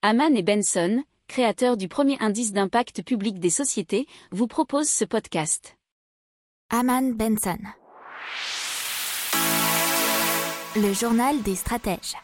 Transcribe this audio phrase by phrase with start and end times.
[0.00, 5.76] Haman et Benson, créateurs du premier indice d'impact public des sociétés, vous proposent ce podcast.
[6.70, 7.58] Haman Benson.
[10.76, 12.14] Le journal des stratèges.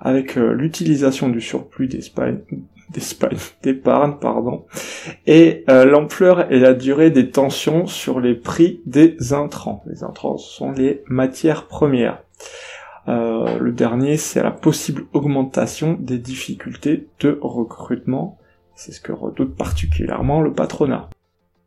[0.00, 1.88] avec euh, l'utilisation du surplus
[3.62, 4.66] d'épargne pardon
[5.26, 9.82] et l'ampleur et la durée des tensions sur les prix des intrants.
[9.86, 12.22] Les intrants sont les matières premières.
[13.08, 18.38] le dernier, c'est la possible augmentation des difficultés de recrutement.
[18.76, 21.08] C'est ce que redoute particulièrement le patronat.